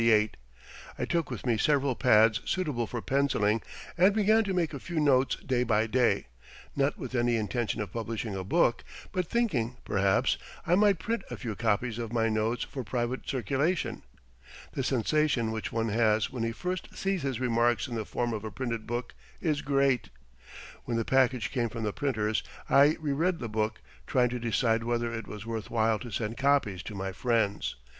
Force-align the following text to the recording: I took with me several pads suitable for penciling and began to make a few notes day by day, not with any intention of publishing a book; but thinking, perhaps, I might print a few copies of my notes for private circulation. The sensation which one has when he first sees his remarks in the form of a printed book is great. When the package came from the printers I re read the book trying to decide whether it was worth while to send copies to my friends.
I 0.97 1.05
took 1.07 1.29
with 1.29 1.45
me 1.45 1.59
several 1.59 1.93
pads 1.93 2.41
suitable 2.43 2.87
for 2.87 3.03
penciling 3.03 3.61
and 3.99 4.15
began 4.15 4.43
to 4.45 4.51
make 4.51 4.73
a 4.73 4.79
few 4.79 4.99
notes 4.99 5.35
day 5.35 5.63
by 5.63 5.85
day, 5.85 6.25
not 6.75 6.97
with 6.97 7.13
any 7.13 7.35
intention 7.35 7.79
of 7.81 7.93
publishing 7.93 8.33
a 8.35 8.43
book; 8.43 8.83
but 9.11 9.27
thinking, 9.29 9.77
perhaps, 9.85 10.39
I 10.65 10.73
might 10.73 10.97
print 10.97 11.23
a 11.29 11.37
few 11.37 11.53
copies 11.53 11.99
of 11.99 12.11
my 12.11 12.29
notes 12.29 12.63
for 12.63 12.83
private 12.83 13.29
circulation. 13.29 14.01
The 14.73 14.83
sensation 14.83 15.51
which 15.51 15.71
one 15.71 15.89
has 15.89 16.31
when 16.31 16.41
he 16.41 16.51
first 16.51 16.95
sees 16.97 17.21
his 17.21 17.39
remarks 17.39 17.87
in 17.87 17.93
the 17.93 18.03
form 18.03 18.33
of 18.33 18.43
a 18.43 18.49
printed 18.49 18.87
book 18.87 19.13
is 19.39 19.61
great. 19.61 20.09
When 20.85 20.97
the 20.97 21.05
package 21.05 21.51
came 21.51 21.69
from 21.69 21.83
the 21.83 21.93
printers 21.93 22.41
I 22.67 22.97
re 22.99 23.11
read 23.13 23.37
the 23.37 23.47
book 23.47 23.81
trying 24.07 24.29
to 24.29 24.39
decide 24.39 24.83
whether 24.83 25.13
it 25.13 25.27
was 25.27 25.45
worth 25.45 25.69
while 25.69 25.99
to 25.99 26.09
send 26.09 26.37
copies 26.37 26.81
to 26.81 26.95
my 26.95 27.11
friends. 27.11 27.75